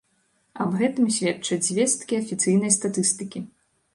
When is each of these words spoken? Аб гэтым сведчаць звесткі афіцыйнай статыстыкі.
Аб 0.63 0.71
гэтым 0.79 1.05
сведчаць 1.17 1.59
звесткі 1.67 2.19
афіцыйнай 2.21 2.75
статыстыкі. 2.79 3.39